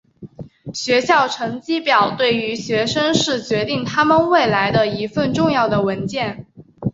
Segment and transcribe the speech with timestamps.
[0.73, 6.47] 学校成绩表对于学生是决定他们未来的一份重要的文件。